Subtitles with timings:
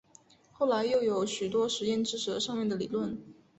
[0.51, 3.21] 后来又有许多实验支持了上面的结论。